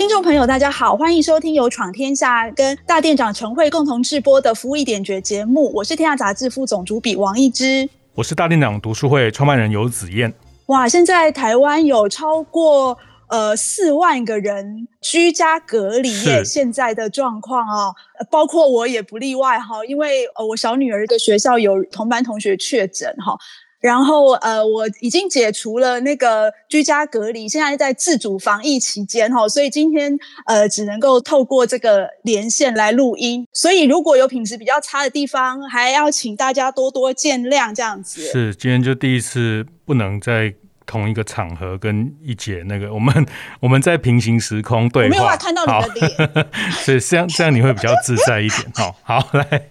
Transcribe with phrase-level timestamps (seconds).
[0.00, 5.70] 听众朋友，大家好，欢迎收听由闯天下跟大店长陈慧共同制播的《服务一点绝》节目。
[5.74, 10.32] 我是天下杂志副总主笔王一之，我是大店长读书会创办人游子燕。
[10.68, 12.96] 哇，现在台湾有超过
[13.28, 16.10] 呃四万个人居家隔离，
[16.46, 17.92] 现在的状况啊，
[18.30, 23.36] 包括我也不例外哈，因为呃我小女儿的学校有同班同学确诊哈。
[23.80, 38.20] 然后，呃，我已经解除了那个居家隔离，现在在自主防疫期间哈，所以今天呃只能够透过这个连线来录音，所以如果有品质比较差的地方，还要请大家多多见谅，这样子。
[38.20, 40.54] 是，今天就第一次不能在
[40.84, 43.26] 同一个场合跟一姐那个，我们
[43.60, 46.46] 我们在平行时空对话，没有办法看到你的脸，
[46.84, 48.70] 所以这样这样你会比较自在一点。
[48.74, 49.62] 好，好来，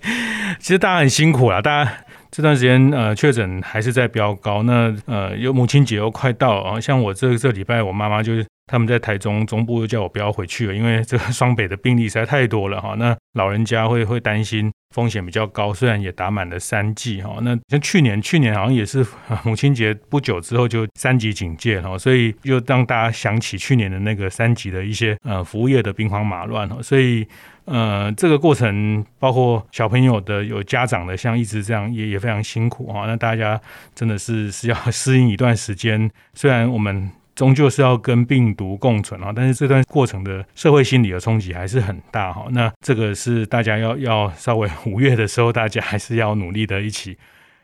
[0.59, 2.05] 其实大家很辛苦了，大家。
[2.31, 4.63] 这段时间，呃，确诊还是在飙高。
[4.63, 8.33] 那，呃，有母亲节又快到啊，像我这这礼拜，我妈妈就
[8.69, 12.93] 他们在台中中部，又叫我不要回去了，因为这个双北的病例实在太多了哈。
[12.99, 17.39] 那老人家会会担心风险比较高，虽然也打满了三剂哈。
[17.41, 19.05] 那像去年，去年好像也是
[19.43, 27.27] 母亲节不久之后就三级警戒哈，所以又让大家想起去年的那个三级的一些呃服务业的兵荒马乱哈，所以。
[27.65, 33.05] 呃，这个过程包括小朋友的、有家长的，像一直这样也也非常辛苦哈。
[33.05, 33.61] 那大家
[33.93, 42.45] 真的是是要适应一段时间，虽然我们终究是要跟病毒共存啊，但是这段过程的社会心理的冲击还是很大哈。
[42.51, 47.17] 那这个是大家要要稍微五月的时候，大家还是要努力的一起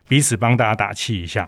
[0.08, 1.46] 彼此帮大家打气一下。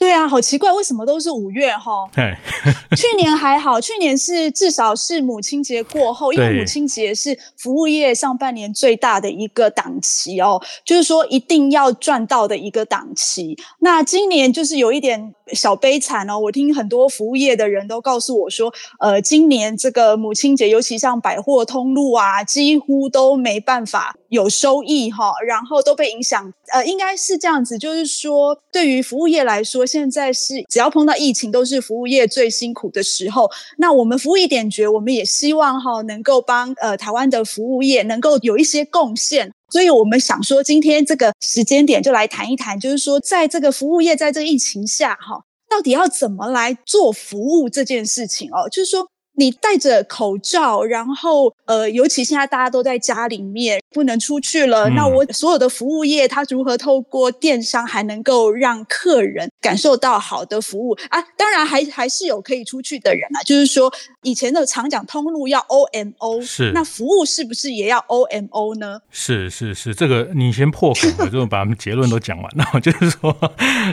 [0.00, 2.08] 对啊，好奇怪，为什么都是五月哈？
[2.14, 2.34] 对，
[2.96, 13.58] 去年还好，去年是至少是母亲节过后，因为母亲节是服务业上半年最大的一个档期哦，就是说一定要赚到的一个档期。
[13.80, 26.50] 那今年就是有一点小悲惨哦，我听很多服务业的人都告诉我说，呃，今年这个母亲节，尤其像百货通路啊，几乎都没办法有收益哈，然后都被影响。
[26.72, 29.84] 呃，应该是这样子，就是说对于服务业来说。
[29.90, 33.50] 现在是只要碰到疫情，都是服务业最辛苦的时候。
[33.78, 39.52] 那我们服务一点绝，我们也希望哈能够帮呃台湾的服务业能够有一些贡献。
[39.72, 49.09] 所以我们想说，今天这个时间点就来谈一谈，就是说在这个服务业在这个疫情下哈，到底要怎么来做服务这件事情哦，就是说。
[49.36, 54.88] 你戴着口罩，然后呃，尤其现在大家都在家里面，不能出去了。
[54.90, 61.22] 嗯、那我所有的服务业，它如何透过电商还能够让客人感受到好的服务啊？
[61.36, 63.42] 当然还还是有可以出去的人啊。
[63.44, 63.90] 就是说，
[64.22, 69.00] 以前的常讲通路要 O M O，是那服务是不是也要 O M O 呢？
[69.10, 72.64] 是是是，这个你先破口，我就把结论都讲完了。
[72.80, 73.34] 就是说，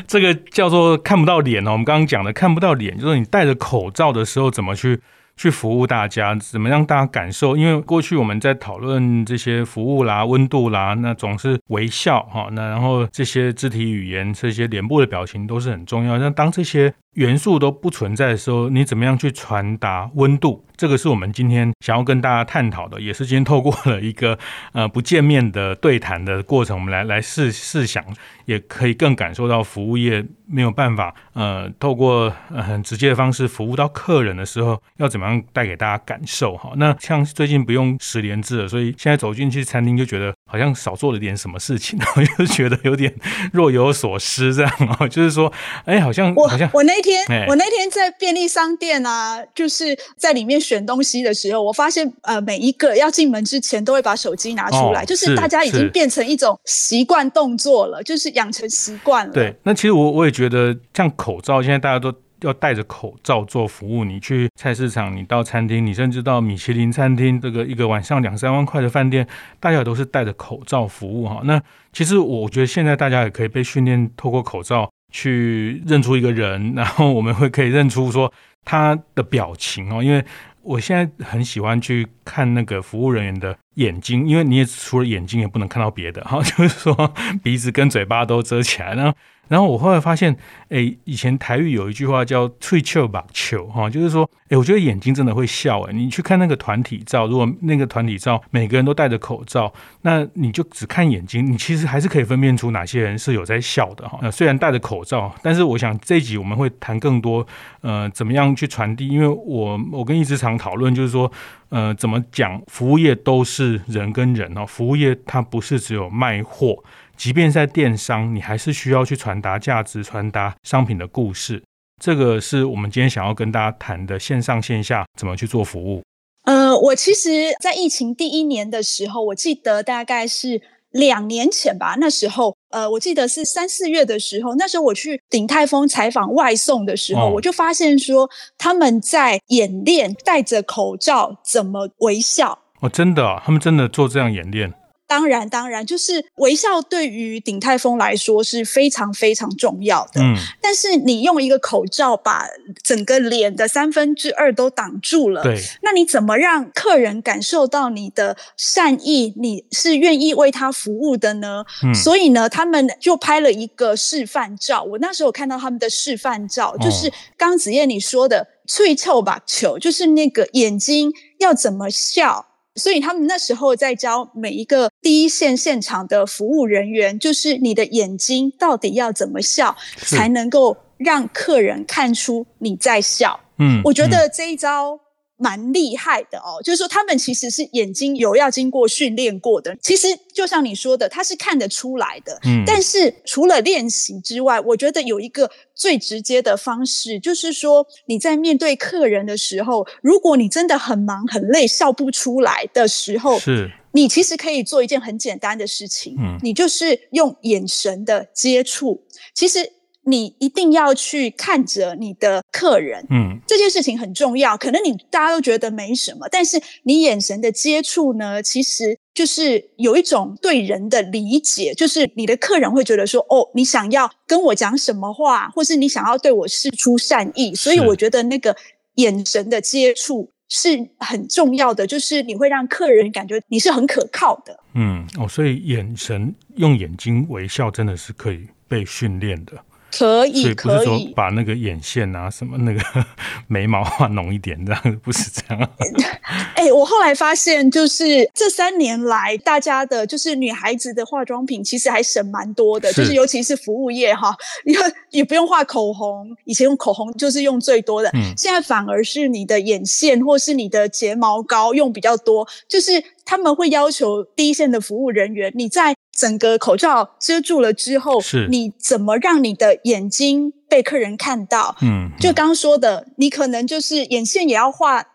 [0.08, 1.72] 这个叫做看不到脸哦。
[1.72, 5.02] 我们刚刚讲的看不到脸，就是你戴着口罩的时候怎么去。
[5.40, 7.56] 去服务大家，怎么让大家感受？
[7.56, 16.18] 因为过去我们在讨论这些服务啦、温度啦，那总是微笑哈，那然后这些肢体语言、这些脸部的表情都是很重要。
[16.18, 20.64] 那当这些元素都不存在的时候，你怎么样去传达温度？
[20.76, 24.38] 这个是我们今天想要跟大家探讨的，也是今天透过了一个
[24.72, 28.06] 呃不见面的对谈的过程，我们来来试试想，
[28.46, 36.74] 也可以更感受到服务业没有办法呃透过呃很直接的方式服务到客人的时候，要怎么样带给大家感受哈？
[36.76, 43.14] 那像最近不用十连制了，所以现在走进去餐厅就觉得好像少做了点什么事情， 然后就觉得有点
[43.54, 45.52] 若有所思这样哦，就是说，
[45.86, 50.58] 哎，好像好像我那天我那天在便利商店啊，就是在里面。
[50.68, 59.32] 选东西的时候，我发现呃，每一个要进门之前都会把手机拿出来，哦、就是大家已经变成一种习惯动作了，就是养成习惯了。
[59.32, 64.04] 对，那其实我我也觉得，像口罩，现在大家都要戴着口罩做服务。
[64.04, 69.28] 你去菜市场，你到餐厅，你甚至到米其林餐厅，这个一个晚上两三万块的饭店，
[69.60, 71.42] 大家都是戴着口罩服务哈。
[71.46, 71.60] 那
[71.92, 78.32] 其实我觉得现在大家也可以被训练，透过口罩去认出一个人，然后我们会可以认出说
[78.64, 80.24] 他的表情哦，因为。
[80.68, 89.18] 我现在很喜欢去看那个服务人员的眼睛，因为你也除了眼睛也不能看到别的 哈，就是说鼻子跟嘴巴都遮起来，然后。
[89.50, 90.36] 然后我后来发现，
[90.68, 95.80] 哎，以前台语有一句话叫“喙笑目笑”哈，就是说，哎，我觉得眼睛真的会笑。
[95.84, 104.20] 哎，你去看那个团体照，如果那个团体照每个人都戴着口罩，那你就只看眼睛，你其实还是可以分辨出哪些人是有在笑的哈。
[104.22, 107.48] 那虽然戴着口罩，但是我想这一集我们会谈更多，
[107.80, 109.08] 呃，怎么样去传递？
[109.08, 111.32] 因为我我跟一直常讨论，就是说，
[111.70, 116.84] 呃，怎么讲服务业都是人跟人哦，服务业它不是只有卖货。
[117.16, 121.62] 即便在电商，你还是需要去传达价值、传达商品的故事。
[122.02, 126.04] 这个是我们今天想要跟大家谈的线上线下怎么去做服务。
[126.44, 130.62] 呃，我其实，在疫情第一年的时候，我记得大概是
[130.92, 131.96] 两年前吧。
[132.00, 142.58] 那时候，呃，我记得是三四月的时候，那时候我去鼎泰丰采访外送的时候，哦、我就发现说他们在演练戴着口罩怎么微笑。
[142.80, 144.74] 哦，真的、啊，他们真的做这样演练。
[145.08, 150.22] 当然，当然，就是微笑对于鼎泰丰来说是非常非常重要的。
[150.22, 152.46] 嗯，但是你用一个口罩把
[152.84, 159.34] 整个脸的三分之二都挡住了，对，那你怎么让客人感受到你的善意？
[159.38, 161.64] 你是愿意为他服务的呢？
[161.84, 164.84] 嗯，所以呢，他们就拍了一个示范照。
[164.84, 172.46] 我那时候看到他们的示范照，就是刚刚子燕你说的“翠臭吧球”，就是那个眼睛要怎么笑。
[172.78, 183.40] 所以他们那时候在教每一个第一线现场的服务人员，就是你的眼睛到底要怎么笑，才能够让客人看出你在笑。
[183.60, 185.00] 嗯，我觉得这一招。
[185.38, 189.76] 蛮厉害的哦，就是说他们其实是眼睛有要经过训练过的。
[189.82, 192.40] 其实就像你说的，他是看得出来的。
[192.44, 209.04] 嗯，但是除了练习之外，我觉得有一个最直接的方式，就是说你在面对客人的时候，如果你真的很忙很累，笑不出来的时候，是你其实可以做一件很简单的事情，嗯，你就是用眼神的接触，
[209.34, 209.74] 其实。
[210.10, 214.58] 你一定要去看着你的客人，嗯，这件事情很重要。
[214.58, 227.54] 可能你大家都觉得没什么，但是你眼神的接触呢，其实就是有一种对人的理解，就是你的客人会觉得说，哦，你想要跟我讲什么话，或是你想要对我示出善意。
[227.54, 228.56] 所以我觉得那个
[228.96, 234.58] 眼神的接触是很重要的，就是你会让客人感觉你是很可靠的。
[234.74, 239.52] 嗯，哦，所以眼神用眼睛微笑真的是可以被训练的。
[239.98, 242.82] 可以，可以，把那个眼线啊，什么那个
[243.48, 245.70] 眉毛画浓一点，这样不是这样。
[246.56, 254.36] 哎、欸，我后来发现，就是这三年来，大家的就是女孩子的化妆品其实还省蛮多的，是就是尤其是服务业哈，
[254.66, 254.76] 也
[255.12, 265.96] 也不用画口红，以前用口红就是用最多的，嗯、现在反而是你的眼线或是你的睫毛膏用比较多，就是他们会要求第一线的服务人员你在。
[266.18, 271.76] 整个口罩遮住了之后，是你怎么让你的眼睛被客人看到？
[271.82, 275.06] 嗯，就刚刚说的，你可能就是眼线也要画。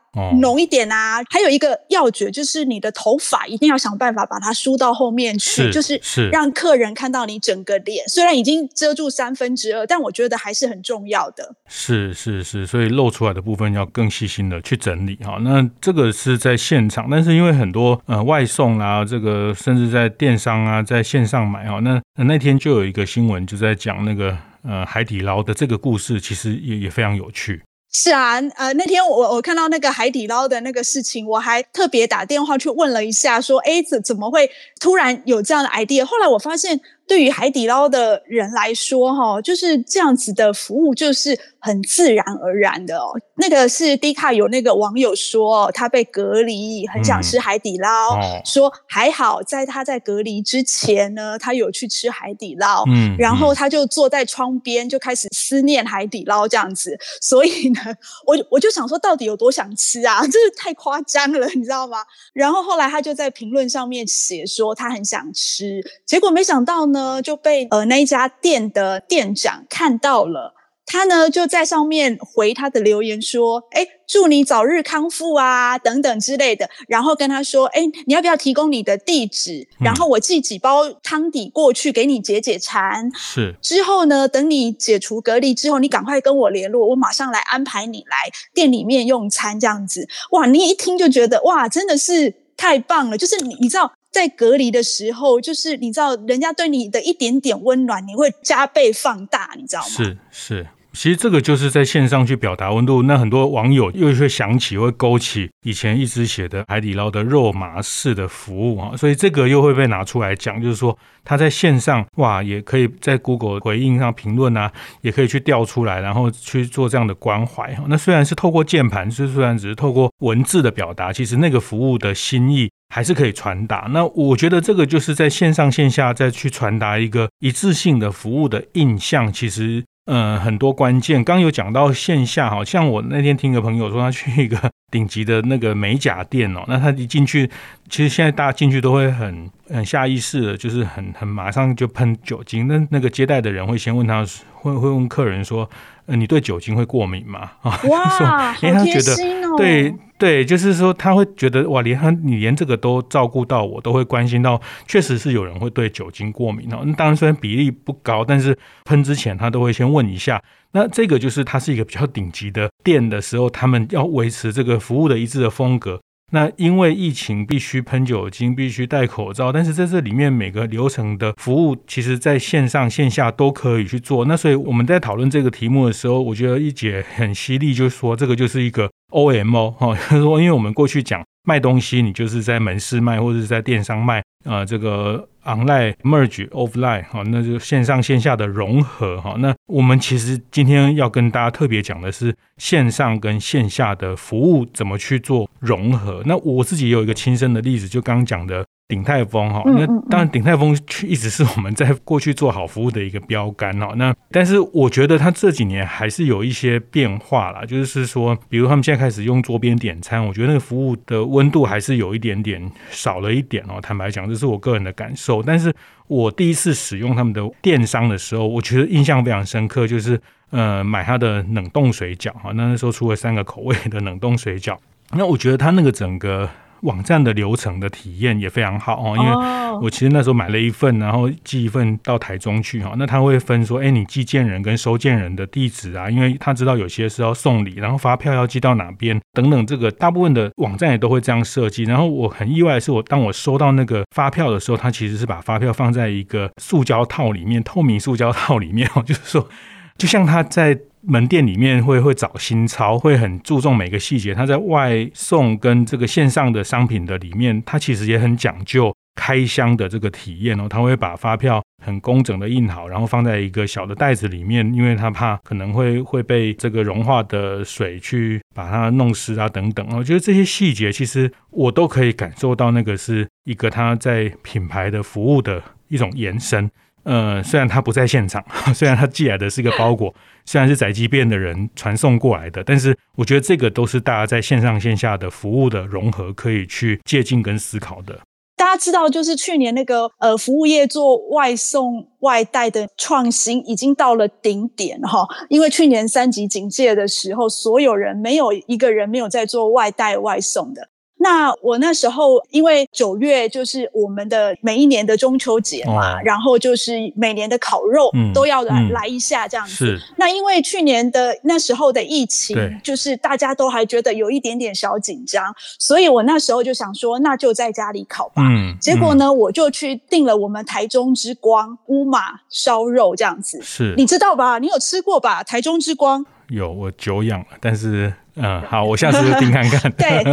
[0.40, 11.54] 浓一点啊，哦、还有一个要诀就是你的头发一定要想办法把它梳到后面去，是就是是让客人看到你整个脸，虽然已经遮住三分之二，但我觉得还是很重要的。
[11.66, 15.38] 是是是，所以露出来的部分要更细心的去整理哈。
[15.40, 27.62] 那这个是在现场，但是因为很多呃外送啊，这个甚至在电商啊，在线上买哈，那那天就有一个新闻就在讲那个呃海底捞的这个故事，其实也也非常有趣。
[27.92, 34.50] 是啊，呃，那天我我看到那个海底捞的那个事情，我还特别打电话去问了一下，说，哎，怎怎么会
[34.80, 36.05] 突然有这样的 idea？
[36.05, 36.81] 后来我发现。
[37.06, 43.12] 对于海底捞的人来说，哈，就是这样子的服务，就是很自然而然的哦。
[43.36, 56.96] 那个是 D 卡有那个网友说，他被隔离，很想吃海底捞，嗯、说还好在他在隔离之前呢，他有去吃海底捞，嗯，然后他就坐在窗边就开始思念海底捞这样子。
[57.20, 57.80] 所以呢，
[58.26, 60.20] 我我就想说，到底有多想吃啊？
[60.26, 61.98] 这是太夸张了，你知道吗？
[62.32, 66.92] 然后后来他就在评论上面写说他很想吃，结果没想到。
[66.93, 70.55] 呢就被呃那一家店的店长看到了，
[70.87, 79.67] 他呢就在上面回他的留言说：“哎，祝你早日康复啊，等等之类的。”然后跟他说：“哎，你要不要提供你的地址？
[79.81, 83.11] 然后我寄几包汤底过去给你解解馋。
[83.15, 89.58] 是之后呢，等你解除隔离之后，你赶快跟我联络，我马上来安排你来店里面用餐。
[89.58, 93.17] 这样子，哇，你一听就觉得哇，真的是太棒了。
[93.17, 99.88] 就是你，你知道。”在隔离的时候，就是你知道，人家对你的一点点温暖，你会加倍放大，你知道吗？
[99.88, 103.02] 是是，其实这个就是在线上去表达温度。
[103.04, 117.74] 那很多网友又会想起，会勾起以前一直写的海底捞的肉麻式的服务啊，所以这个又会被拿出来讲，就是说他在线上哇，也可以在 Google 回应上评论啊，也可以去调出来，然后去做这样的关怀。
[117.88, 123.89] 那虽然是透过键盘，是虽然只是透过文字的表达，其实那个服务的心意还是可以传达。
[123.91, 129.82] 那我觉得这个就是在线上线下再去传达一个一致性的服务的印象，其实。
[130.06, 134.58] 嗯，很多关键，刚有讲到线下，好像我那天听个朋友说，他去一个
[134.91, 137.49] 顶级的那个美甲店哦， 那他一进去，
[137.89, 142.67] 其实现在大家进去都会很很下意识的，就是很很马上就喷酒精。
[142.67, 145.70] 那那个接待的人会先问他，会会问客人说。
[146.06, 147.52] 呃，你对酒精会过敏吗？
[147.62, 149.12] 啊， 哇，因为他觉得，
[149.48, 156.82] 哦、对对，就是说他会觉得哇，连他你连这个都照顾到我，都会关心到，确实是有人会对酒精过敏哦。
[156.84, 160.42] 那当然虽然比例不高，但是喷之前他都会先问一下。
[160.72, 166.00] 那这个就是它是一个比较顶级的店的时候，他们要维持这个服务的一致的风格。
[166.34, 174.24] 那因为疫情必须喷酒精，必须戴口罩，但是在这里面每个流程的服务，其实在线上线下都可以去做。
[174.24, 184.22] 那所以我们在讨论这个题目的时候，我觉得一姐很犀利，就是说这个就是一个 OMO 哈，就是说因为我们过去讲卖东西，你就是在门市卖或者是在电商卖。
[184.44, 189.34] 啊，这个 online merge offline 哈，那就线上线下的融合哈。
[189.39, 196.22] 那我们其实今天要跟大家特别讲的是线上跟线下的服务怎么去做融合。
[196.25, 198.65] 那我自己有一个亲身的例子，就刚刚讲的。
[198.93, 203.94] 鼎泰丰哈，那当然鼎泰丰一直是我们在过去做好服务的一个标杆哦。
[203.96, 213.81] 那但是我觉得它这几年还是有一些变化啦，就是说，比如他们现在开始用桌边点餐，我觉得那个服务的温度还是有一点点少了一点哦。
[213.81, 215.43] 坦白讲，这是我个人的感受。
[215.43, 215.75] 但是
[216.06, 220.20] 我第一次使用他们的电商的时候，我觉得印象非常深刻，就是
[220.51, 224.77] 呃买他的冷冻水饺哈，那那时候出了三个口味的冷冻水饺，
[225.13, 226.46] 那我觉得它那个整个。
[226.82, 241.84] 网站的流程的体验也非常好哦，因为我其实那时候买了一份，然后寄一份到台中去哈，那他会分说，哎，你寄件人跟收件人的地址啊，因为他知道有些是要送礼，然后发票要寄到哪边等等，这个大部分的网站也都会这样设计。
[241.84, 249.48] 然后我很意外的是，我当我收到那个发票的时候，他其实是把发票放在一个塑胶套里面，透明塑胶套里面哦，就是说，
[249.96, 250.79] 就像他在。
[251.02, 254.34] 门店里面会会找新钞，会很注重每个细节。
[254.34, 260.68] 他在外送跟这个线上的商品的里面，他其实也很讲究开箱的这个体验哦。
[260.68, 269.86] 他会把发票很工整的印好，然后放在一个小的袋子里面，因为他怕可能会会被这个融化的水去把它弄湿啊等等。
[269.96, 276.70] 我觉得这些细节其实我都可以感受到，那个是一个他在品牌的服务的一种延伸。
[277.04, 278.44] 呃，虽然他不在现场，
[278.74, 280.14] 虽然他寄来的是一个包裹，
[280.46, 288.20] 虽然是宅急便的人传送过来的，但是我觉得这个都是大家在线上线下的服务的融合，可以去借鉴跟思考的。
[288.54, 300.88] 大家知道，就是去年那个呃，服务业做外送外带的创新已经到了顶点哈，因为去年三级警戒的时候，所有人没有一个人没有在做外带外送的。
[301.22, 309.96] 那我那时候，因为九月就是我们的每一年的中秋节嘛，哦、然后就是每年的烤肉都要来、嗯、来一下这样子。
[310.17, 318.43] 那因为去年的那时候的疫情，就是大家都还觉得有一点点小紧张，所以我那时候就想说，那就在家里烤吧。
[318.43, 318.76] 嗯。
[318.81, 323.60] 结果呢，我就去订了我们台中之光乌马烧肉这样子。
[323.62, 323.94] 是。
[323.96, 324.58] 你知道吧？
[324.58, 325.43] 你有吃过吧？
[325.44, 326.26] 台中之光。
[326.52, 328.12] 有，我久仰了，但是。
[328.34, 329.92] 嗯，好，我下次就听看看。
[329.92, 330.24] 对，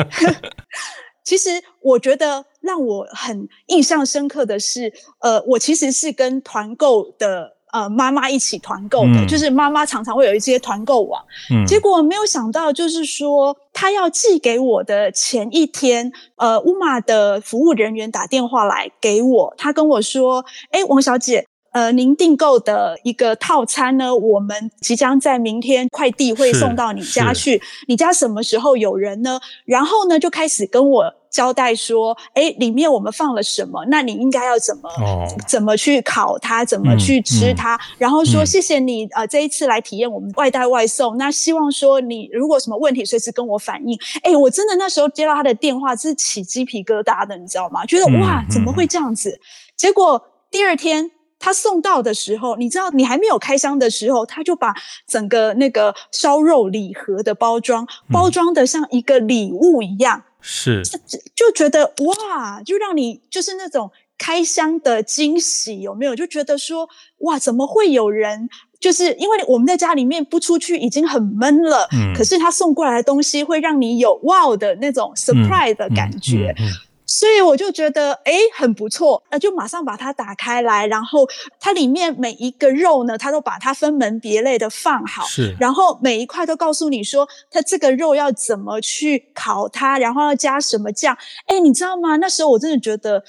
[1.26, 1.50] 其实
[1.82, 11.22] 我觉得让我很印象深刻的是，呃，我其实是跟团购的呃妈妈一起团购的，嗯、就是妈妈常常会有一些团购网，
[11.52, 21.46] 嗯，结果没有想到，就是说她要寄给我的前一天，呃，乌马的服务人员打电话来给我，他跟我说：“哎，王小姐。”
[21.80, 27.62] 呃，您订购的一个套餐呢，我们即将在明天快递会送到你家去。
[27.88, 29.40] 你家什么时候有人呢？
[29.64, 33.86] 然后呢，就开始跟我交代说，哎，里面我们放了什么？
[33.86, 37.76] 那你应该要怎么、哦、怎么去烤它，怎么去吃它？
[37.76, 41.16] 嗯嗯、然后说谢谢你，呃，这一次来体验我们外带外送。
[41.16, 43.98] 那希望说你如果什么问题，随时跟我反映。
[44.24, 47.86] 哎，我真的那时候接到他的电话是起鸡皮疙瘩的，你知道吗？
[47.86, 49.30] 觉得哇，怎么会这样子？
[49.30, 49.40] 嗯、
[49.78, 50.22] 结果
[50.52, 51.12] 第二天。
[51.40, 54.74] 他送到的时候，你知道，你还没有开箱的时候，他就把
[55.08, 66.14] 整个那个烧肉礼盒的包装包装的像一个礼物一样，是就就觉得哇，就让你就是那种开箱的惊喜，有没有？
[66.14, 66.88] 就觉得说，
[67.20, 68.50] 哇，怎么会有人？
[68.80, 76.54] 就是因为我们在家里面不出去已经很闷了，嗯，可是他送过来的东西会让你有哇的那种 surprise 的感觉。
[76.58, 81.28] 嗯嗯嗯嗯所以我就觉得，哎，很不错，那就马上把它打开来，然后
[81.60, 92.18] 它里面每一个肉呢，它都把它分门别类的放好，是，然后每一块都告诉你说，它这个肉要怎么去烤它，然后要加什么酱，哎，你知道吗？
[92.18, 93.24] 那时候我真的觉得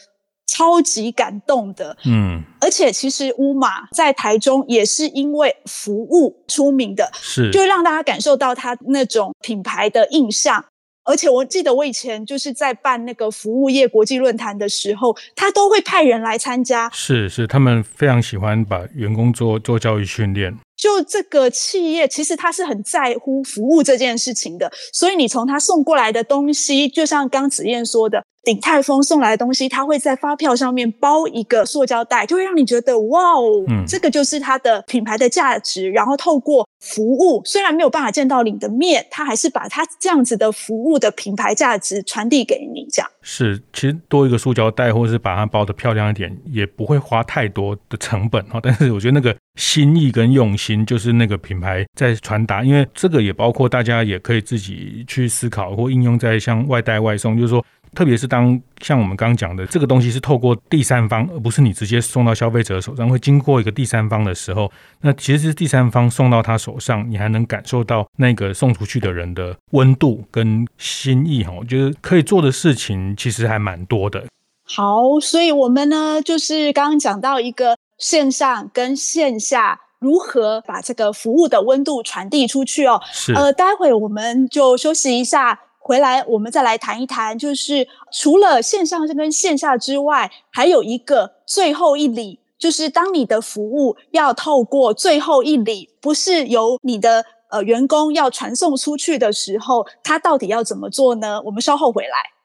[0.47, 10.63] 超级感动的，嗯，而且其实乌马在台中也是因为服务出名的，是，就让大家感受到它那种品牌的印象。
[11.05, 16.91] 而且我记得我以前就是在办那个服务业国际论坛的时候，他都会派人来参加。
[16.91, 20.57] 是是，他们非常喜欢把员工做做教育训练。
[20.77, 24.71] 就这个企业，其实他是很在乎服务这件事情的。
[24.93, 28.25] 所以你从他送过来的东西，就像刚子燕说的。
[28.43, 35.91] 鼎泰丰送来的东西，他会在发票上面包一个塑胶袋，就会让你觉得哇哦，嗯，这个就是它的品牌的价值。
[35.91, 42.87] 然后透过服务，虽然没有办法见到你的面，他还是把他这样子的服务的品牌价值传递给你。
[42.91, 48.59] 这样是，其实多一个塑胶袋，或是把它包的漂亮一点，也不会花太多的成本哈。
[48.63, 52.65] 但是我觉得那个心意跟用心，就是那个品牌在传达。
[52.65, 57.63] 因为这个也包括大家也可以自己去思考或应用在像外带外送，就是说。
[57.95, 64.71] 特别是当像我们刚刚讲的这个东西是透过第三方，而不是你直接送到消费者手上，会经过一个第三方的时候，
[65.01, 71.53] 那其实是第三方送到他手上，你还能感受到那个送出去的人的温度跟心意哈。
[71.59, 74.25] 我觉得可以做的事情其实还蛮多的。
[74.65, 83.03] 好，所以我们呢就是刚刚讲到一个线上跟线下如何把这个服务的温度传递出去哦。
[83.13, 83.33] 是。
[83.35, 85.59] 呃，待会我们就休息一下。
[85.91, 101.43] 回来，我们再来谈一谈，就是除了线上跟线下之外，还有一个最后一里，就是当你的服务要透过最后一里，不是由你的呃员工要传送出去的时候，他到底要怎么做呢？
[101.45, 102.40] 我们稍后回来。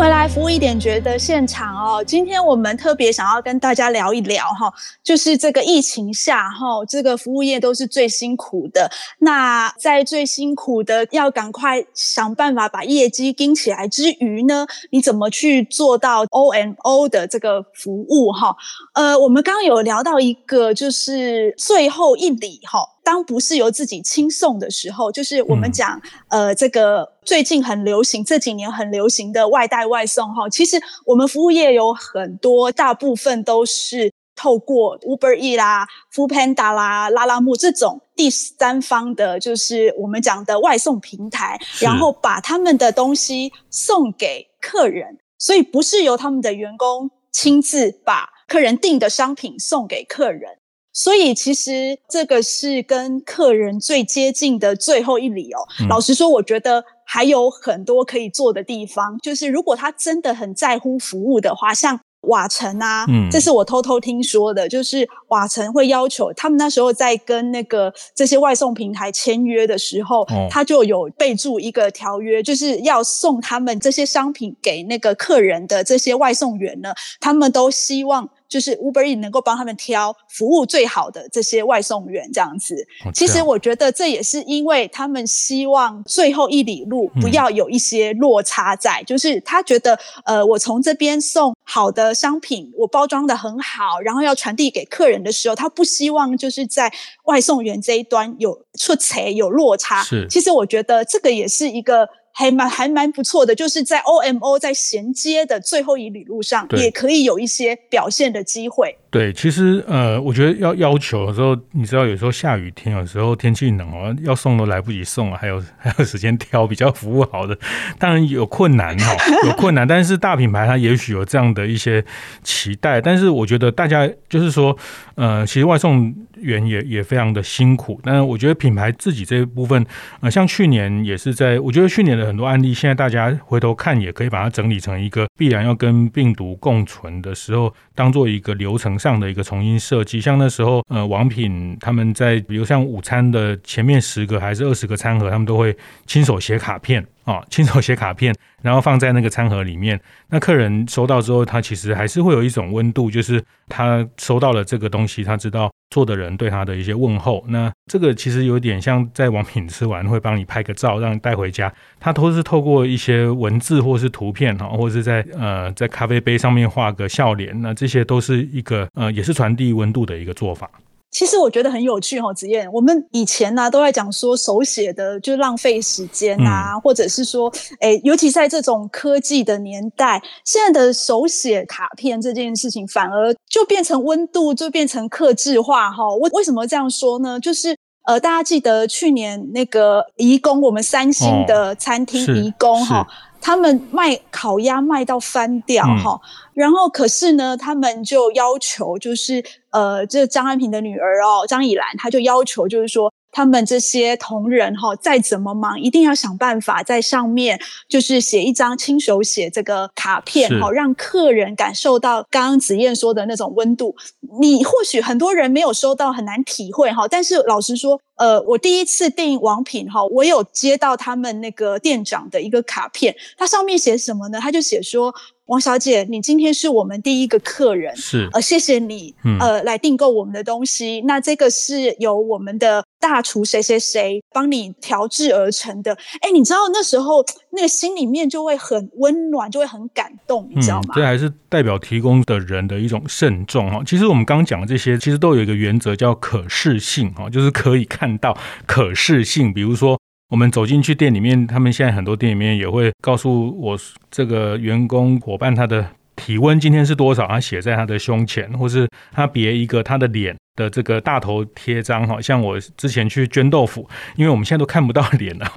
[0.00, 8.90] 回来服务一点觉得现场哦，今天我们特别想要跟大家聊一聊哈，就是这个疫情下哈，这个服务业都是最辛苦的。
[9.18, 18.56] 那在最辛苦的要赶快想办法把业绩盯起来之余呢，你怎么去做到 OMO 的这个服务哈？
[18.94, 22.80] 呃，我们刚刚有聊到一个，就是最后一里哈。
[23.02, 30.48] 当不是由自己亲送的时候，就是我们讲，嗯、呃，这个最近很流行，这几年很流行的外带外送哈。
[30.48, 50.59] 其实我们服务业有很多，大部分都是透过 Uber E 啦、Foodpanda 啦、拉拉木这种第三方的，就是我们讲的外送平台，然后把他们的东西送给客人，所以不是由他们的员工亲自把客人订的商品送给客人。
[50.92, 55.60] 所以其实这个是跟客人最接近的最后一里哦。
[55.80, 55.88] 嗯。
[55.88, 59.16] 老实说，我觉得还有很多可以做的地方。
[59.18, 78.28] 就是如果他真的很在乎服务的话，像瓦城啊，嗯，这是我偷偷听说的，就是瓦城会要求他们那时候在跟那个这些外送平台签约的时候，哦，他就有备注一个条约，就是要送他们这些商品给那个客人的这些外送员呢，他们都希望。
[78.50, 82.86] 就是 Uber Eats 能够帮他们挑服务最好的这些外送员这样子。
[83.14, 96.92] 其实我觉得这也是因为他们希望最后一里路不要有一些落差在，就是他觉得呃，我从这边送好的商品，我包装的很好，然后要传递给客人的时候，他不希望就是在
[97.26, 100.02] 外送员这一端有出差有落差。
[100.02, 102.08] 是，其实我觉得这个也是一个。
[102.40, 108.96] 还蛮还蛮不错的，就是在 OMO 在衔接的最后一里路上，也可以有一些表现的机会。
[109.10, 117.58] 对，其实呃，我觉得要要求的时候，你知道，有时候下雨天，有时候天气冷哦，要送都来不及送了，还有 还有时间挑比较服务好的，
[117.98, 119.84] 当然有困难哈，有困难。
[119.86, 122.04] 但是大品牌它也许有这样的一些
[122.44, 124.76] 期待，但是我觉得大家就是说，
[125.16, 128.00] 呃，其实外送员也也非常的辛苦。
[128.04, 129.84] 但是我觉得品牌自己这一部分，
[130.20, 145.74] 呃，像去年也是在，我觉得去年的很多案例，现在大家回头看也可以把它整理成一个必然要跟病毒共存的时候，当做一个流程上的一个重新设计，像那时候，呃，王品他们在，比如像午餐的前面十个还是二十个餐盒，他们都会
[146.06, 147.04] 亲手写卡片。
[147.30, 150.00] 哦， 亲手写卡片，然后放在那个餐盒里面。
[150.30, 157.44] 那客人收到之后，他其实还是会有一种温度，就是他收到了这个东西，他知道做的人对他的一些问候。
[157.48, 161.72] 那这个其实有点像在王品吃完会帮你拍个照，让你带回家。
[162.00, 167.60] 他都是透过一些文字或是图片哈，或是在呃在咖啡杯上面画个笑脸。
[167.60, 170.68] 那这些都是一个呃也是传递温度的一个做法。
[171.10, 186.08] 其实我觉得很有趣哈，子燕，我们以前呢、啊、都在讲说手写的就浪费时间啊，嗯、或者是说，诶，尤其在这种科技的年代，现在的手写卡片这件事情反而就变成温度，就变成客制化哈。
[186.20, 187.40] 为为什么这样说呢？
[187.40, 193.06] 就是呃，大家记得去年那个移工，我们三星的餐厅移工哈。
[193.40, 203.12] 他们卖烤鸭卖到翻掉哈，嗯、然后可是呢，他们就要求就是呃，这张安平的女儿哦，张以兰，她就要求就是说。
[203.32, 213.94] 他们这些同仁哈，再怎么忙，一定要想办法在上面就是写一张亲手写这个卡片哈，让客人感受到刚刚紫燕说的那种温度。
[214.40, 217.06] 你或许很多人没有收到，很难体会哈。
[217.06, 224.38] 但是老实说，呃，我第一次订王品哈，我有接到他们那个店长的一个卡片，它上面写什么呢？
[224.38, 225.12] 他就写说。
[225.46, 231.00] 王小姐，你今天是我们第一个客人，是呃，谢谢你，嗯、呃，来订购我们的东西。
[231.06, 235.92] 那这个是由我们的大厨谁谁谁帮你调制而成的。
[236.20, 240.94] 哎，你知道那时候那个心里面就会很温暖，就会很感动，你知道吗？
[240.94, 243.82] 这还是代表提供的人的一种慎重哈。
[243.84, 248.36] 其实我们刚刚讲的这些，其实都有一个原则叫可视性哈，就是可以看到
[248.66, 249.98] 可视性，比如说。
[250.30, 253.76] 我们走进去店里面，他们现在很多店里面也会告诉我
[254.12, 255.84] 这个员工伙伴他的
[256.14, 265.50] 体温今天是多少，他写在他的胸前，或是他别一个他的脸的这个大头贴章，哈，像我之前去捐豆腐，因为我们现在都看不到 脸了。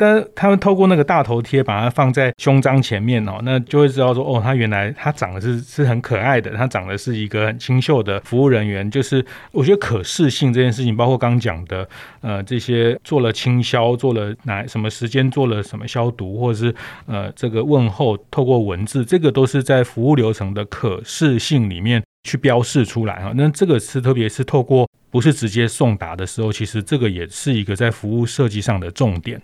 [0.00, 8.88] 但他们透过那个大头贴，把它放在胸章前面哦，那就会知道说，哦，他原来他长得是是很可爱的，他长得是一个很清秀的服务人员。
[8.88, 11.88] 就是我觉得可视性这件事情，包括刚讲的，
[12.20, 16.72] 呃，这些做了清消，做了哪什么时间做了什么消毒，或者是
[17.06, 23.32] 呃这个问候，透过文字，这个都是在服务流程的可视性里面去标示出来啊。
[23.36, 29.42] 那这个是特别是透过不是直接送达的时候，其实这个也是一个在服务设计上的重点。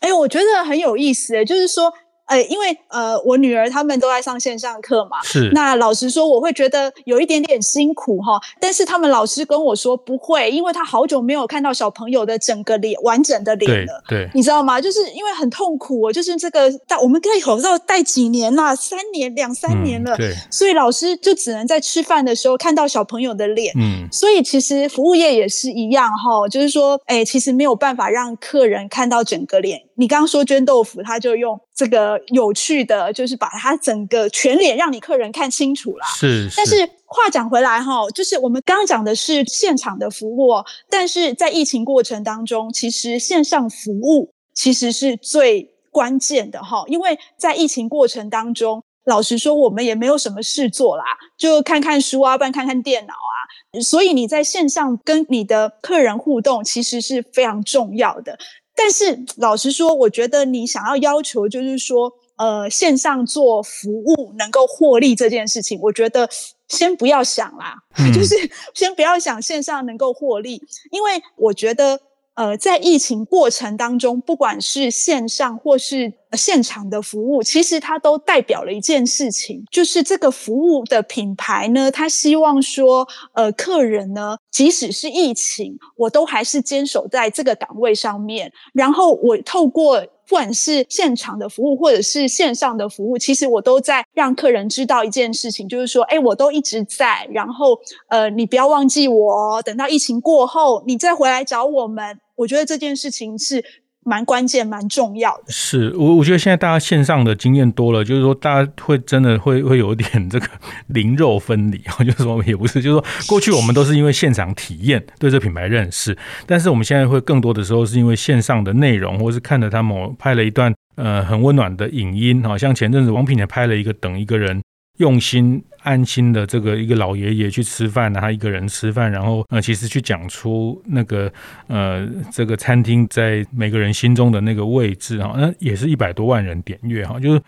[0.00, 1.92] 哎，我觉得很有意思诶，就是说。
[2.32, 5.50] 呃，因为呃，我女儿他们都在上线上课嘛，是。
[5.52, 8.40] 那老实说，我会觉得有一点点辛苦哈。
[8.58, 14.80] 但是他们老师跟我说不会，因为他好久没有看到小朋友的整个脸完整的脸了，对，对你知道吗？
[14.80, 20.34] 就是因为很痛苦，就是这个戴我们戴口罩戴几年了，三年两三年了，嗯，对。
[20.50, 24.08] 所以老师就只能在吃饭的时候看到小朋友的脸，嗯。
[24.10, 29.82] 所以其实服务业也是一样哈，就是说，哎，其实没有办法让客人看到整个脸。
[29.96, 36.04] 你刚刚说捐豆腐，他就用这个有趣的，就是把它整个全脸让你客人看清楚了。
[36.16, 36.56] 是，是。
[36.56, 51.04] 但是话讲回来哈，就是我们刚刚讲的是现场的服务，但是在疫情过程当中，其实线上服务其实是最关键的哈，因为在疫情过程当中，老实说，我们也没有什么事做啦，
[51.36, 58.38] 就看看书啊，不然看看电脑啊，所以你在线上跟你的客人互动，其实是非常重要的。
[58.74, 66.28] 但是老实说，我觉得你想要要求就是说，呃，线上做服务能够获利这件事情，我觉得
[66.68, 68.34] 先不要想啦，嗯、 就是
[68.74, 72.00] 先不要想线上能够获利，因为我觉得，
[72.34, 102.18] 呃，在疫情过程当中，不管是线上或是现场的服务，其实它都代表了一件事情，就是这个服务的品牌呢，它希望说，呃，客人呢，即使是疫情，我都还是坚守在这个岗位上面，然后我透过不管是现场的服务或者是线上的服务，其实我都在让客人知道一件事情，就是说，哎，我都一直在，然后，呃，你不要忘记我，等到疫情过后，你再回来找我们。
[102.34, 103.62] 我觉得这件事情是
[104.04, 105.44] 蛮关键、蛮重要的。
[105.48, 110.46] 是我，我觉得现在大家线上的经验多了，就是说大家会真的会会有点这个
[110.88, 124.60] 灵肉分离，就是说也不是，就是说过去我们都是因为现场体验对这品牌认识，但是我们现在会更多的时候是因为线上的内容，或是看着他们拍了一段呃很温暖的影音，好像前阵子王品也拍了一个等一个人。
[124.98, 131.32] 用心安心的这个一个老爷爷去吃饭，他一个人吃饭，然后呃，其实去讲出那个
[131.66, 137.42] 呃，这个餐厅在每个人心中的那个位置哈，那也是一百多万人点阅哈，就是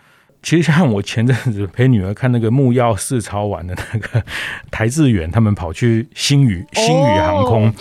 [0.45, 4.23] 其实像我前阵子陪女儿看那个木曜四超玩的那个
[4.69, 7.73] 台志远，他们跑去星宇星宇航空，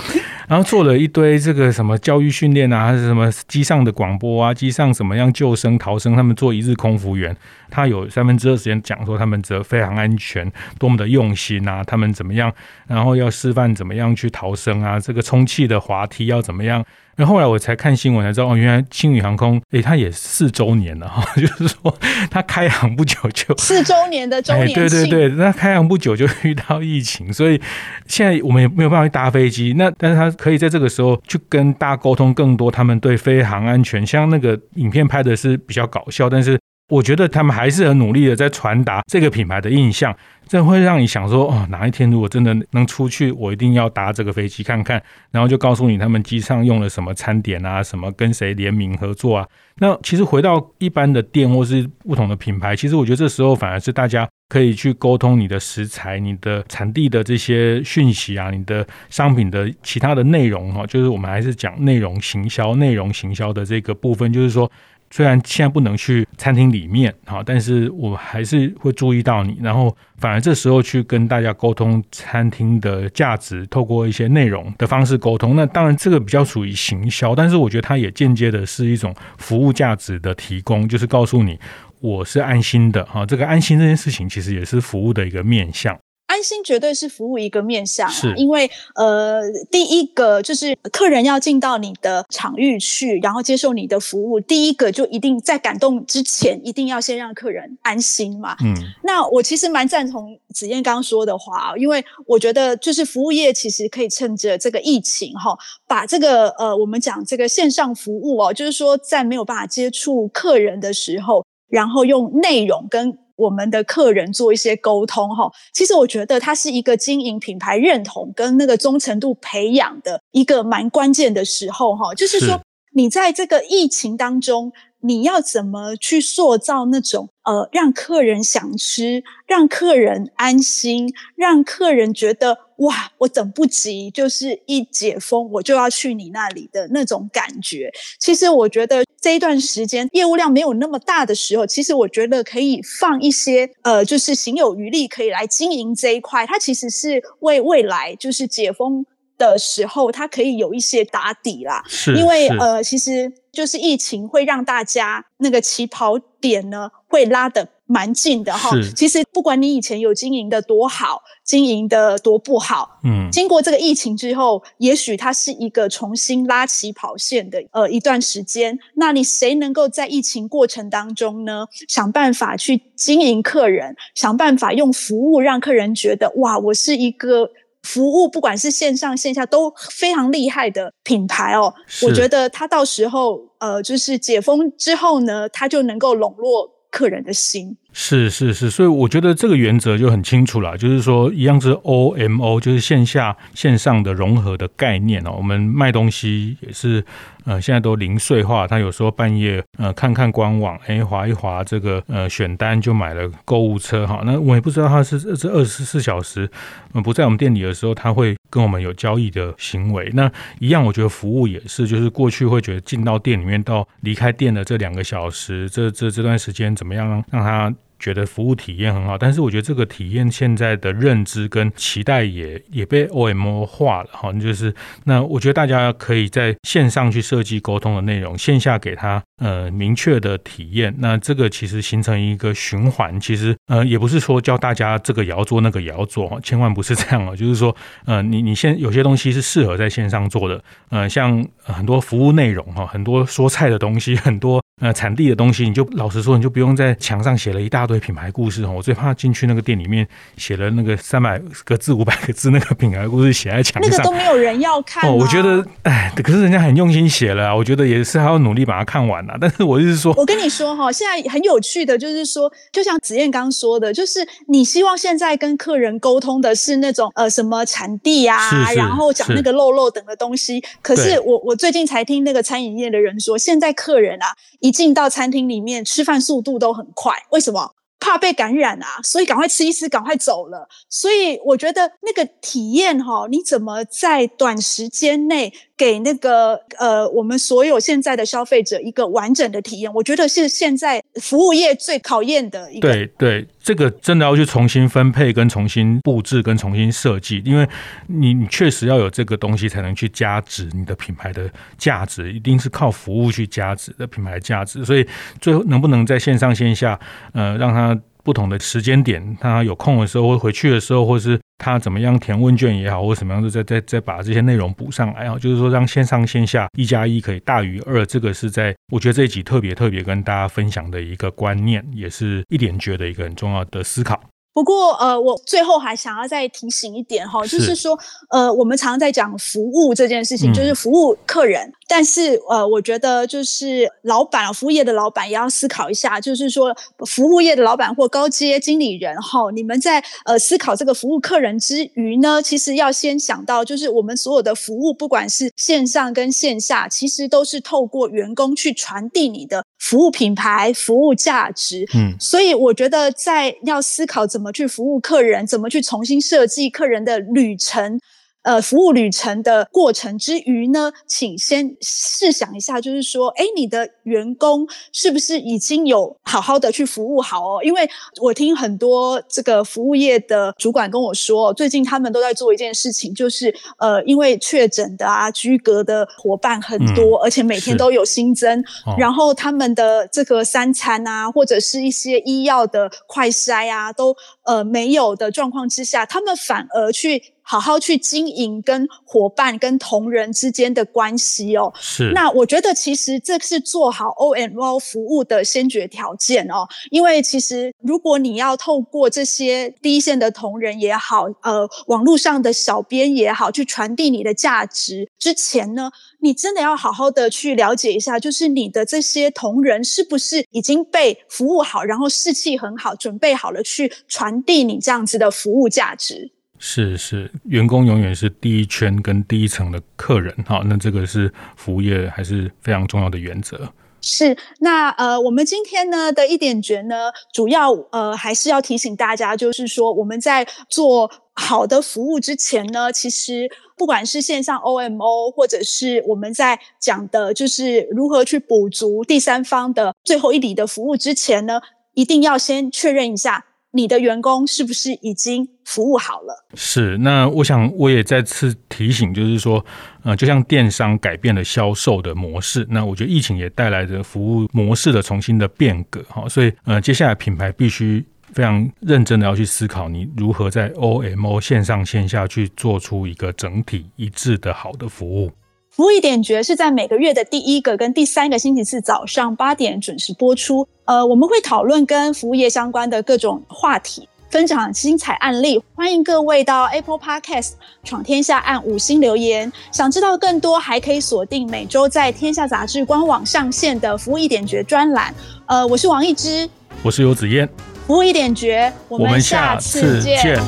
[0.48, 7.36] 然后做了一堆这个什么教育训练啊，还是什么机上的广播啊，机上怎么样救生逃生，他们做一日空服员，
[7.70, 12.50] 他有三分之二时间讲说他们这非常安全，多么的用心啊，他们怎么样，
[12.86, 16.82] 然后要示范怎么样去逃生啊，这个充气的滑梯要怎么样。
[17.16, 21.96] 那后来我才看新闻才知道，哦，原来星宇航空，哎，它也四周年了哈， 就是说
[22.30, 27.60] 它开航不久就 四周年的周年庆，对对对，那开航不久就遇到疫情，所以
[28.06, 29.74] 现在我们也没有办法去搭飞机。
[29.76, 36.58] 那但是它可以在这个时候去跟大家沟通更多，他们对飞航安全，像那个影片拍的是比较搞笑，但是。
[36.88, 40.14] 我觉得他们还是很努力的在传达这个品牌的印象，
[40.46, 49.48] 这会让你想说，哦，哪一天如果真的能出去，我一定要搭这个飞机看看，然后就告诉你他们机上用了什么餐点啊，什么跟谁联名合作啊。
[49.78, 64.70] 那其实回到一般的店或是不同的品牌，其实我觉得这时候反而是大家可以去沟通你的食材、你的产地的这些讯息啊，你的商品的其他的内容哈，就是我们还是讲内容行销、内容行销的这个部分，就是说。
[65.10, 75.54] 虽然现在不能去餐厅里面，哈，但是我还是会注意到你，然后反而这时候去跟大家沟通餐厅的价值，透过一些内容的方式沟通。
[75.54, 81.58] 那当然这个比较属于行销，但是我觉得它也间接的是一种服务价值的提供，就是告诉你
[82.00, 85.96] 我是安心的，哈，这个安心这件事情其实也是服务的一个面向。
[86.34, 98.56] 安心绝对是服务一个面向，是因为呃，第一个就是客人要进到你的场域去，然后接受你的服务，第一个就一定在感动之前，一定要先让客人安心嘛。
[98.64, 113.16] 嗯，那我其实蛮赞同子燕刚刚说的话，因为我觉得就是服务业其实可以趁着这个疫情哈，把这个呃，我们讲这个线上服务哦，就是说在没有办法接触客人的时候，然后用内容跟。
[113.36, 122.60] 我们的客人做一些沟通哈，其实我觉得它是一个经营品牌认同跟那个忠诚度培养的一个蛮关键的时候哈，就是说
[122.94, 124.72] 你在这个疫情当中。
[125.06, 137.92] 你要怎么去塑造那种呃，让客人想吃，让客人安心，让客人觉得哇，我等不及，就是一解封我就要去你那里的那种感觉。
[138.18, 146.46] 其实我觉得这一段时间业务量没有那么大的时候，其实我觉得可以放一些呃，就是行有余力可以来经营这一块。
[146.46, 149.04] 它其实是为未来就是解封
[149.36, 151.82] 的时候，它可以有一些打底啦。
[151.86, 153.30] 是，因为呃，其实。
[153.54, 158.70] 就是疫情会让大家那个起跑点呢，会拉得蛮近的哈。
[158.94, 168.78] 其实不管你以前有经营的多好，经营的多不好，嗯，经过这个疫情之后，也许它是一个重新拉起跑线的呃一段时间。
[168.94, 177.50] 那你谁能够在疫情过程当中呢，想办法去经营客人，想办法用服务让客人觉得哇，我是一个。
[177.84, 187.76] 服务不管是线上线下都非常厉害的品牌哦，我觉得他到时候呃，就是解封之后呢，他就能够笼络客人的心。
[187.92, 195.34] 是是是，所以我觉得这个原则就很清楚了，就是说一样是 O M O，就是线下线上的融合的概念哦。
[195.36, 197.04] 我们卖东西也是，
[197.44, 204.22] 呃，现在都零碎化，他有时候半夜呃看看官网，哎，划一划这个呃选单就买了购物车哈。
[204.24, 206.50] 那我也不知道他是这二十四小时
[206.92, 210.10] 呃不在我们店里的时候，他会跟我们有交易的行为。
[210.14, 217.74] 那一样，我觉得服务也是，就是过去会觉得进到店里面到离开店的这两个小时，这这这段时间怎么样让他。
[217.98, 244.62] 觉得服务体验很好，但是我觉得这个体验现在的认知跟期待也也被 OMO 化了哈，就是那我觉得大家可以在线上去设计沟通的内容，线下给他呃明确的体验，那这个其实形成一个循环，其实呃也不是说教大家这个也要做那个也要做，千万不是这样哦， 就是说呃你你现有些东西是适合在线上做的，呃像很多服务内容哈，很多说菜的东西， 很多。
[244.82, 248.72] 呃，产地的东西，你就老实说，你就不用在墙上写了一大堆品牌故事哦。
[248.72, 255.14] 我最怕进去那个店里面写了那个三百个字、五百个字那个品牌故事写在墙上，那个都没有人要看哦。
[255.14, 259.36] 我觉得，哎，可是人家很用心写了啊，我觉得也是还要努力把它看完啊。
[259.40, 270.62] 但是我就是说，我跟你说哈，现在很有趣的，就是说，就像子燕刚说的，就是你希望现在跟客人沟通的是那种呃什么产地啊，是是然后讲那个肉肉等的东西。
[270.82, 274.26] 可是我我最近才听那个餐饮业的人说，现在客人啊。
[274.60, 277.74] 一进到餐厅里面吃饭速度都很快，为什么？
[278.00, 280.68] 怕被感染啊，所以赶快吃一吃，赶快走了。
[280.90, 289.92] 所以我觉得那个体验哈，你怎么在短时间内给那个呃我们所有现在的消费者一个完整的体验？
[289.94, 292.92] 我觉得是现在服务业最考验的一个。
[292.92, 297.66] 对对，这个真的要去重新分配、跟重新布置、跟重新设计，因为
[298.08, 304.84] 你你确实要有这个东西才能去加值你的品牌的价值，一定是靠服务去加值的品牌价值。
[304.84, 305.04] 所以
[305.40, 307.00] 最后能不能在线上线下
[307.32, 307.98] 呃让它。
[308.24, 324.20] 不同的时间点，他有空的时候或回去的时候，或是他怎么样填问卷也好，或什么样子再再再把这些内容补上来啊，就是说让线上线下一加一可以大于二，这个是在我觉得这一集特别特别跟大家分享的一个观念，也是一点觉得一个很重要的思考。
[324.52, 327.98] 不过，呃，我最后还想要再提醒一点哈，就是说，
[328.30, 331.72] 呃，我们常常在讲服务这件事情，就是服务客人。
[331.86, 336.74] 但是，呃，我觉得就是老板啊，服务业的老板也要思考一下，就是说，
[337.06, 351.86] 服务业的老板或高阶经理人哈，你们在呃思考这个服务客人之余呢，其实要先想到，就是我们所有的服务，不管是线上跟线下，其实都是透过员工去传递你的服务品牌、服务价值。
[351.94, 358.00] 嗯，所以我觉得在要思考怎么去服务客人，怎么去重新设计客人的旅程。
[358.44, 367.60] 呃，服务旅程的过程之余呢，请先试想一下，就是说，哎，你的员工是不是已经有好好的去服务好哦？
[367.64, 367.88] 因为
[368.20, 387.34] 我听很多这个服务业的主管跟我说，最近他们都在做一件事情，就是呃，因为确诊的啊、居隔的伙伴很多，嗯、而且每天都有新增，哦、然后他们的这个三餐啊，或者是一些医药的快筛啊，都呃没有的状况之下，他们反而去。
[387.46, 391.70] 好好去经营跟伙伴、跟同仁之间的关系哦。
[391.78, 392.10] 是。
[392.14, 396.66] 那我觉得其实这是做好 OMO 服务的先决条件哦。
[396.90, 405.90] 因为其实如果你要透过这些第一线的同仁也好，呃，网络上的小编也好，去传递你的价值之前呢，
[406.22, 416.32] 你真的要好好的去了解一下，就是你的这些同仁是不是已经被服务好，然后士气很好，准备好了去传递你这样子的服务价值。
[416.58, 423.68] 是是，员工永远是第一圈跟第一层的客人，哈，那这个是服务业还是非常重要的原则。
[424.00, 441.60] 是，那呃，我们今天呢的一点诀呢，主要呃还是要提醒大家，就是说我们在做好的服务之前呢，其实不管是线上 OMO，或者是我们在讲的，就是如何去补足第三方的最后一里的服务之前呢，
[441.94, 443.46] 一定要先确认一下。
[443.74, 446.46] 你的员工是不是已经服务好了？
[446.54, 449.64] 是，那我想我也再次提醒，就是说，
[450.04, 465.32] 呃，就像电商改变了销售的模式，那我觉得疫情也带来着服务模式的重新的变革，哈，所以呃，接下来品牌必须非常认真的要去思考，你如何在 OMO 线上线下去做出一个整体一致的好的服务。
[465.74, 470.68] 服务一点绝是在每个月的第一个跟第三个星期四早上八点准时播出。
[470.84, 475.60] 呃，我们会讨论跟服务业相关的各种话题，分享精彩案例。
[475.74, 479.52] 欢迎各位到 Apple Podcast 闯天下按五星留言。
[479.72, 485.12] 想知道更多，还可以锁定每周在天下杂志官网上线的服务一点绝专栏。
[485.46, 486.48] 呃，我是王一之，
[486.84, 487.48] 我是游子燕。
[487.88, 490.40] 服务一点绝，我们下次见。